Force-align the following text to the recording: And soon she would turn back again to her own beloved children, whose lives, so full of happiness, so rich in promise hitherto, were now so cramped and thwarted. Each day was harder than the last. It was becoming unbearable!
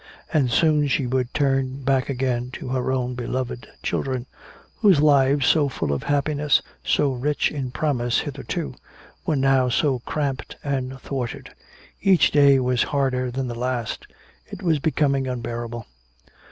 And 0.33 0.49
soon 0.49 0.87
she 0.87 1.05
would 1.05 1.31
turn 1.31 1.83
back 1.83 2.09
again 2.09 2.49
to 2.53 2.69
her 2.69 2.91
own 2.91 3.13
beloved 3.13 3.67
children, 3.83 4.25
whose 4.77 4.99
lives, 4.99 5.45
so 5.45 5.69
full 5.69 5.93
of 5.93 6.01
happiness, 6.01 6.59
so 6.83 7.11
rich 7.11 7.51
in 7.51 7.69
promise 7.69 8.21
hitherto, 8.21 8.73
were 9.27 9.35
now 9.35 9.69
so 9.69 9.99
cramped 9.99 10.57
and 10.63 10.99
thwarted. 10.99 11.51
Each 12.01 12.31
day 12.31 12.59
was 12.59 12.81
harder 12.81 13.29
than 13.29 13.47
the 13.47 13.53
last. 13.53 14.07
It 14.47 14.63
was 14.63 14.79
becoming 14.79 15.27
unbearable! 15.27 15.85